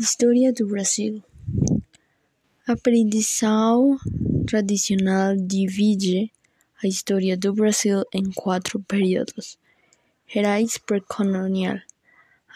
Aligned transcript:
História 0.00 0.52
do 0.52 0.64
Brasil. 0.64 1.20
Aprendizado 2.64 3.98
tradicional 4.46 5.34
divide 5.36 6.30
a 6.80 6.86
história 6.86 7.36
do 7.36 7.52
Brasil 7.52 8.04
em 8.14 8.30
quatro 8.30 8.78
períodos: 8.78 9.58
Gerais 10.24 10.78
pré-colonial, 10.78 11.80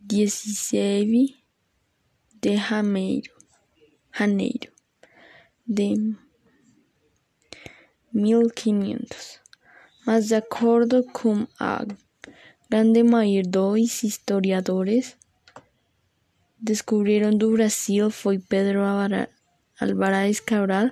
Dezesseis 0.00 1.34
de 2.42 2.56
janeiro, 2.56 3.32
janeiro 4.12 4.72
de 5.66 6.16
1500, 8.12 9.40
mas 10.04 10.28
de 10.28 10.34
acordo 10.34 11.04
com 11.12 11.46
a 11.58 11.86
grande 12.68 13.02
maioria 13.02 13.42
dos 13.42 14.02
historiadores, 14.02 15.16
descobriram 16.60 17.30
do 17.36 17.50
Brasil 17.52 18.10
foi 18.10 18.38
Pedro 18.38 18.80
Alvarez 19.80 20.40
Cabral, 20.40 20.90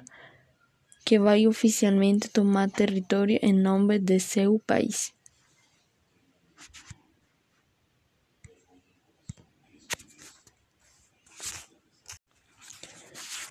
que 1.05 1.19
vai 1.19 1.47
oficialmente 1.47 2.29
tomar 2.29 2.71
território 2.71 3.39
em 3.43 3.53
nome 3.53 3.99
de 3.99 4.19
seu 4.19 4.59
país. 4.67 5.13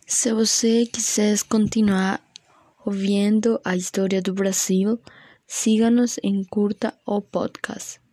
Se 0.06 0.34
você 0.34 0.86
quiser 0.86 1.38
continuar 1.44 2.22
ouvindo 2.86 3.60
a 3.64 3.76
história 3.76 4.22
do 4.22 4.34
Brasil, 4.34 5.00
siga-nos 5.46 6.18
em 6.24 6.44
curta 6.44 6.94
o 7.06 7.22
podcast. 7.22 8.07